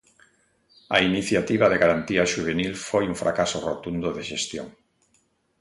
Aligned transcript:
A 0.95 0.97
Iniciativa 1.09 1.65
de 1.69 1.81
Garantía 1.83 2.29
Xuvenil 2.33 2.73
foi 2.87 3.03
un 3.11 3.15
fracaso 3.23 3.57
rotundo 3.69 4.07
de 4.17 4.23
xestión. 4.29 4.67